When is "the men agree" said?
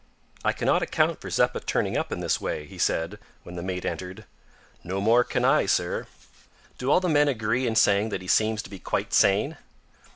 6.99-7.67